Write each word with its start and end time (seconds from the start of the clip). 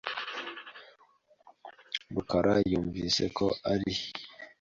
rukara 2.13 2.53
yumvise 2.71 3.23
ko 3.37 3.45
ari 3.71 3.93